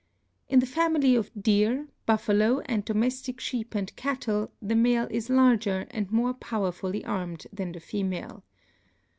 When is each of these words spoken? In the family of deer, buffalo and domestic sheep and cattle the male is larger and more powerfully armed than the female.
In 0.49 0.61
the 0.61 0.65
family 0.65 1.15
of 1.15 1.29
deer, 1.39 1.87
buffalo 2.07 2.61
and 2.61 2.83
domestic 2.83 3.39
sheep 3.39 3.75
and 3.75 3.95
cattle 3.95 4.51
the 4.59 4.73
male 4.73 5.07
is 5.11 5.29
larger 5.29 5.85
and 5.91 6.11
more 6.11 6.33
powerfully 6.33 7.05
armed 7.05 7.45
than 7.53 7.71
the 7.71 7.79
female. 7.79 8.43